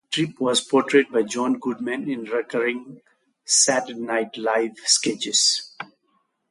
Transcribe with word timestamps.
Tripp 0.09 0.39
was 0.39 0.61
portrayed 0.61 1.11
by 1.11 1.21
John 1.21 1.59
Goodman 1.59 2.09
in 2.09 2.23
recurring 2.23 3.01
"Saturday 3.45 3.99
Night 3.99 4.35
Live" 4.35 4.77
sketches. 4.83 5.75